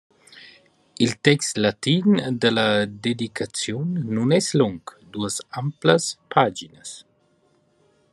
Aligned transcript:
Il 0.97 1.15
text 1.25 1.53
latin 1.65 2.01
da 2.41 2.49
la 2.57 2.65
dedicaziun 3.07 3.89
nun 4.15 4.29
es 4.39 4.47
lung, 4.61 4.81
duos 5.11 5.35
amplas 5.61 6.03
paginas. 6.33 6.89